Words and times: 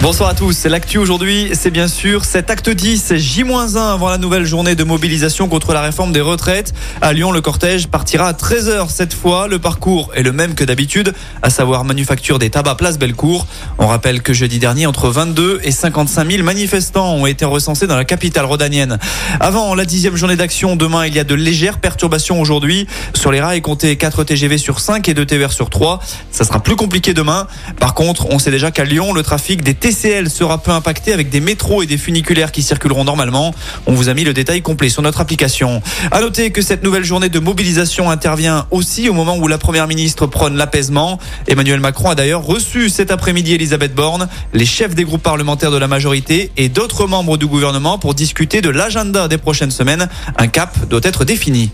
Bonsoir 0.00 0.30
à 0.30 0.34
tous. 0.34 0.64
L'actu 0.64 0.98
aujourd'hui, 0.98 1.50
c'est 1.52 1.70
bien 1.70 1.86
sûr 1.86 2.24
cet 2.24 2.50
acte 2.50 2.68
10, 2.68 3.14
J-1 3.14 3.76
avant 3.76 4.08
la 4.08 4.18
nouvelle 4.18 4.44
journée 4.44 4.74
de 4.74 4.82
mobilisation 4.82 5.48
contre 5.48 5.72
la 5.72 5.80
réforme 5.80 6.12
des 6.12 6.20
retraites. 6.20 6.74
À 7.00 7.12
Lyon, 7.12 7.30
le 7.30 7.40
cortège 7.40 7.86
partira 7.86 8.26
à 8.26 8.32
13h 8.32 8.88
cette 8.90 9.14
fois. 9.14 9.46
Le 9.46 9.60
parcours 9.60 10.10
est 10.16 10.24
le 10.24 10.32
même 10.32 10.54
que 10.54 10.64
d'habitude, 10.64 11.14
à 11.42 11.50
savoir 11.50 11.84
manufacture 11.84 12.40
des 12.40 12.50
tabacs 12.50 12.78
place 12.78 12.98
Bellecour. 12.98 13.46
On 13.78 13.86
rappelle 13.86 14.22
que 14.22 14.32
jeudi 14.32 14.58
dernier, 14.58 14.86
entre 14.86 15.08
22 15.08 15.60
et 15.62 15.70
55 15.70 16.28
000 16.28 16.42
manifestants 16.42 17.14
ont 17.14 17.26
été 17.26 17.44
recensés 17.44 17.86
dans 17.86 17.96
la 17.96 18.04
capitale 18.04 18.46
rhodanienne. 18.46 18.98
Avant 19.38 19.74
la 19.76 19.84
dixième 19.84 20.16
journée 20.16 20.36
d'action, 20.36 20.74
demain, 20.74 21.06
il 21.06 21.14
y 21.14 21.20
a 21.20 21.24
de 21.24 21.34
légères 21.34 21.78
perturbations 21.78 22.40
aujourd'hui. 22.40 22.88
Sur 23.14 23.30
les 23.30 23.40
rails, 23.40 23.60
comptez 23.60 23.94
4 23.96 24.24
TGV 24.24 24.58
sur 24.58 24.80
5 24.80 25.08
et 25.08 25.14
2 25.14 25.26
TVR 25.26 25.52
sur 25.52 25.70
3. 25.70 26.00
Ça 26.32 26.44
sera 26.44 26.60
plus 26.60 26.76
compliqué 26.76 27.14
demain. 27.14 27.46
Par 27.78 27.94
contre, 27.94 28.26
on 28.30 28.40
sait 28.40 28.50
déjà 28.50 28.72
qu'à 28.72 28.84
Lyon, 28.84 29.12
le 29.12 29.22
trafic 29.22 29.62
des 29.62 29.74
TCL 29.82 30.30
sera 30.30 30.58
peu 30.58 30.70
impacté 30.70 31.12
avec 31.12 31.28
des 31.28 31.40
métros 31.40 31.82
et 31.82 31.86
des 31.86 31.98
funiculaires 31.98 32.52
qui 32.52 32.62
circuleront 32.62 33.02
normalement. 33.02 33.52
On 33.86 33.94
vous 33.94 34.08
a 34.08 34.14
mis 34.14 34.22
le 34.22 34.32
détail 34.32 34.62
complet 34.62 34.88
sur 34.88 35.02
notre 35.02 35.20
application. 35.20 35.82
À 36.12 36.20
noter 36.20 36.52
que 36.52 36.62
cette 36.62 36.84
nouvelle 36.84 37.02
journée 37.02 37.28
de 37.28 37.40
mobilisation 37.40 38.08
intervient 38.08 38.68
aussi 38.70 39.08
au 39.08 39.12
moment 39.12 39.36
où 39.36 39.48
la 39.48 39.58
première 39.58 39.88
ministre 39.88 40.28
prône 40.28 40.56
l'apaisement. 40.56 41.18
Emmanuel 41.48 41.80
Macron 41.80 42.10
a 42.10 42.14
d'ailleurs 42.14 42.44
reçu 42.44 42.90
cet 42.90 43.10
après-midi 43.10 43.54
Elisabeth 43.54 43.92
Borne, 43.92 44.28
les 44.54 44.66
chefs 44.66 44.94
des 44.94 45.02
groupes 45.02 45.24
parlementaires 45.24 45.72
de 45.72 45.78
la 45.78 45.88
majorité 45.88 46.52
et 46.56 46.68
d'autres 46.68 47.08
membres 47.08 47.36
du 47.36 47.48
gouvernement 47.48 47.98
pour 47.98 48.14
discuter 48.14 48.60
de 48.60 48.70
l'agenda 48.70 49.26
des 49.26 49.38
prochaines 49.38 49.72
semaines. 49.72 50.08
Un 50.38 50.46
cap 50.46 50.78
doit 50.88 51.00
être 51.02 51.24
défini. 51.24 51.72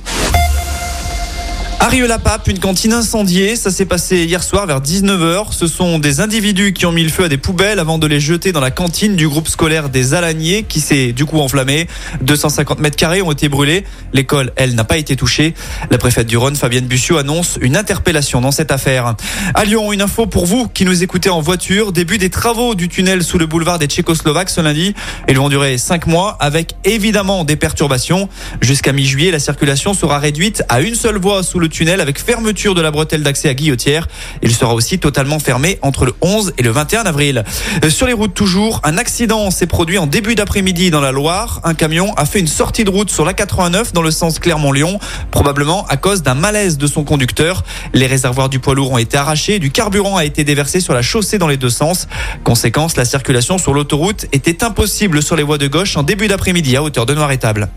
À 1.80 1.91
la 1.91 2.18
pape 2.18 2.48
une 2.48 2.59
cantine 2.59 2.92
incendiée. 2.92 3.55
Ça 3.55 3.70
s'est 3.70 3.86
passé 3.86 4.24
hier 4.24 4.42
soir 4.42 4.66
vers 4.66 4.80
19h. 4.80 5.52
Ce 5.52 5.66
sont 5.66 5.98
des 5.98 6.20
individus 6.20 6.73
qui 6.73 6.86
ont 6.86 6.92
mis 6.92 7.02
le 7.02 7.09
feu 7.09 7.24
à 7.24 7.28
des 7.28 7.38
poubelles 7.38 7.78
avant 7.78 7.98
de 7.98 8.06
les 8.06 8.19
jeter 8.20 8.52
dans 8.52 8.60
la 8.60 8.70
cantine 8.70 9.14
du 9.14 9.28
groupe 9.28 9.48
scolaire 9.48 9.89
des 9.89 10.12
Alaniers 10.12 10.64
qui 10.64 10.80
s'est 10.80 11.12
du 11.12 11.25
coup 11.25 11.39
enflammé. 11.39 11.86
250 12.22 12.80
mètres 12.80 12.97
carrés 12.97 13.22
ont 13.22 13.30
été 13.30 13.48
brûlés. 13.48 13.84
L'école, 14.12 14.52
elle, 14.56 14.75
n'a 14.75 14.84
pas 14.84 14.97
été 14.97 15.17
touchée. 15.17 15.55
La 15.91 15.98
préfète 15.98 16.27
du 16.27 16.36
Rhône, 16.36 16.56
Fabienne 16.56 16.86
Bussiot, 16.86 17.17
annonce 17.17 17.58
une 17.61 17.77
interpellation 17.77 18.41
dans 18.41 18.52
cette 18.52 18.72
affaire. 18.72 19.14
À 19.55 19.64
Lyon, 19.64 19.92
une 19.92 20.02
info 20.02 20.27
pour 20.27 20.47
vous 20.47 20.69
qui 20.69 20.84
nous 20.84 21.02
écoutez 21.02 21.30
en 21.30 21.41
voiture. 21.41 21.92
Début 21.92 22.19
des 22.19 22.30
travaux 22.30 22.74
du 22.74 22.89
tunnel 22.89 23.22
sous 23.22 23.39
le 23.39 23.47
boulevard 23.47 23.78
des 23.78 23.86
Tchécoslovaques 23.86 24.50
ce 24.50 24.61
lundi. 24.61 24.95
Ils 25.28 25.36
vont 25.36 25.48
durer 25.48 25.78
5 25.78 26.06
mois 26.06 26.36
avec 26.41 26.74
évidemment 26.84 27.45
des 27.45 27.56
perturbations. 27.56 28.28
Jusqu'à 28.61 28.92
mi-juillet, 28.92 29.30
la 29.30 29.39
circulation 29.39 29.95
sera 29.95 30.19
réduite 30.19 30.62
à 30.69 30.80
une 30.80 30.95
seule 30.95 31.19
voie 31.19 31.42
sous 31.42 31.58
le 31.58 31.67
tunnel 31.69 32.00
avec 32.00 32.19
fermeture 32.19 32.74
de 32.74 32.80
la 32.80 32.91
bretelle 32.91 33.22
d'accès 33.22 33.48
à 33.48 33.55
Guillotière. 33.55 34.08
Il 34.42 34.55
sera 34.55 34.74
aussi 34.74 34.98
totalement 34.98 35.38
fermé 35.38 35.78
entre 35.83 36.05
le 36.05 36.14
11 36.20 36.55
et 36.58 36.62
le 36.62 36.70
21 36.70 37.02
avril. 37.02 37.44
Euh, 37.84 37.91
sur 37.91 38.06
les 38.06 38.12
routes 38.12 38.34
toujours, 38.34 38.80
un 38.84 38.98
accident 38.98 39.50
s'est 39.50 39.66
produit 39.66 39.98
en 39.98 40.06
début 40.06 40.34
d'après-midi 40.34 40.91
dans 40.91 41.00
la 41.00 41.12
Loire. 41.12 41.61
Un 41.64 41.74
camion 41.74 42.12
a 42.14 42.24
fait 42.24 42.41
une 42.41 42.46
sortie 42.46 42.84
de 42.84 42.91
route 42.91 43.11
sur 43.11 43.24
la 43.24 43.34
89 43.34 43.92
dans 43.92 44.02
le 44.02 44.11
sens 44.11 44.39
Clermont-Lyon, 44.39 44.98
probablement 45.30 45.86
à 45.86 45.96
cause 45.96 46.22
d'un 46.22 46.34
malaise 46.34 46.78
de 46.78 46.86
son 46.86 47.05
conducteur. 47.05 47.64
Les 47.94 48.06
réservoirs 48.06 48.48
du 48.48 48.58
poids 48.58 48.74
lourd 48.74 48.92
ont 48.92 48.98
été 48.98 49.16
arrachés, 49.16 49.58
du 49.58 49.70
carburant 49.70 50.16
a 50.16 50.24
été 50.24 50.44
déversé 50.44 50.80
sur 50.80 50.94
la 50.94 51.02
chaussée 51.02 51.39
dans 51.39 51.48
les 51.48 51.56
deux 51.56 51.70
sens. 51.70 52.08
Conséquence, 52.44 52.96
la 52.96 53.05
circulation 53.05 53.58
sur 53.58 53.74
l'autoroute 53.74 54.27
était 54.33 54.64
impossible 54.64 55.22
sur 55.22 55.36
les 55.36 55.42
voies 55.42 55.58
de 55.58 55.66
gauche 55.66 55.96
en 55.96 56.02
début 56.02 56.28
d'après-midi 56.28 56.77
à 56.77 56.83
hauteur 56.83 57.06
de 57.06 57.14
Noir-Étable. 57.14 57.69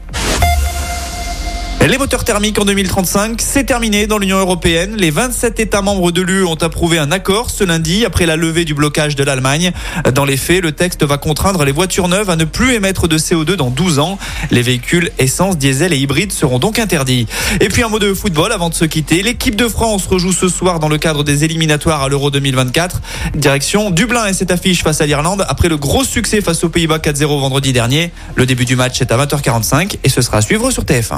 Les 1.88 1.98
moteurs 1.98 2.24
thermiques 2.24 2.60
en 2.60 2.66
2035, 2.66 3.42
c'est 3.42 3.64
terminé 3.64 4.06
dans 4.06 4.20
l'Union 4.20 4.38
européenne. 4.38 4.96
Les 4.98 5.10
27 5.10 5.60
États 5.60 5.82
membres 5.82 6.12
de 6.12 6.22
l'UE 6.22 6.46
ont 6.46 6.56
approuvé 6.56 7.00
un 7.00 7.12
accord 7.12 7.50
ce 7.50 7.64
lundi 7.64 8.06
après 8.06 8.28
la 8.28 8.36
levée 8.36 8.66
du 8.66 8.76
blocage 8.76 9.16
de 9.16 9.24
l'Allemagne. 9.24 9.72
Dans 10.14 10.24
les 10.24 10.38
faits, 10.38 10.62
le 10.62 10.74
texte 10.74 11.04
va 11.04 11.18
contraindre 11.18 11.66
les 11.66 11.72
voitures 11.72 12.08
neuves 12.08 12.30
à 12.30 12.36
ne 12.36 12.46
plus 12.46 12.76
émettre 12.76 13.08
de 13.08 13.18
CO2 13.18 13.56
dans 13.56 13.72
12 13.72 13.98
ans. 13.98 14.20
Les 14.52 14.62
véhicules 14.62 15.09
essence, 15.18 15.58
diesel 15.58 15.91
et 15.91 15.97
hybrides 15.97 16.31
seront 16.31 16.59
donc 16.59 16.78
interdits. 16.78 17.25
Et 17.59 17.68
puis 17.68 17.81
un 17.81 17.90
mot 17.90 18.00
de 18.00 18.14
football 18.14 18.52
avant 18.52 18.70
de 18.70 18.75
se 18.75 18.86
quitter. 18.86 19.24
L'équipe 19.24 19.56
de 19.56 19.68
France 19.68 20.06
rejoue 20.06 20.34
ce 20.34 20.50
soir 20.50 20.80
dans 20.80 20.90
le 20.90 21.00
cadre 21.00 21.24
des 21.24 21.46
éliminatoires 21.46 22.03
à 22.03 22.09
l'Euro 22.09 22.30
2024. 22.30 23.02
Direction 23.34 23.90
Dublin 23.90 24.28
et 24.28 24.34
cette 24.34 24.52
affiche 24.52 24.84
face 24.84 25.02
à 25.02 25.08
l'Irlande 25.08 25.46
après 25.50 25.68
le 25.68 25.78
gros 25.78 26.03
succès 26.03 26.41
face 26.41 26.64
aux 26.64 26.70
Pays-Bas 26.70 27.00
4-0 27.00 27.40
vendredi 27.40 27.74
dernier. 27.74 28.12
Le 28.36 28.46
début 28.46 28.66
du 28.66 28.75
match 28.75 29.02
est 29.02 29.12
à 29.12 29.18
20h45 29.18 29.97
et 30.03 30.09
ce 30.09 30.22
sera 30.22 30.38
à 30.38 30.41
suivre 30.41 30.70
sur 30.70 30.84
TF1. 30.84 31.18